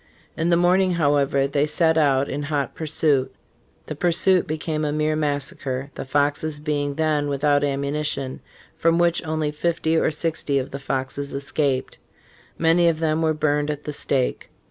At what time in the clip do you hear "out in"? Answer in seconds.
1.95-2.41